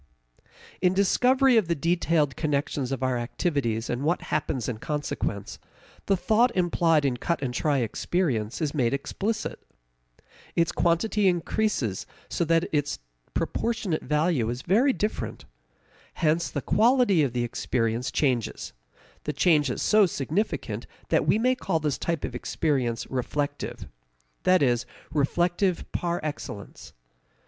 [0.81, 5.59] In discovery of the detailed connections of our activities and what happens in consequence,
[6.07, 9.59] the thought implied in cut and try experience is made explicit.
[10.55, 12.97] Its quantity increases so that its
[13.35, 15.45] proportionate value is very different.
[16.15, 18.73] Hence the quality of the experience changes;
[19.25, 23.85] the change is so significant that we may call this type of experience reflective
[24.45, 26.93] that is, reflective par excellence.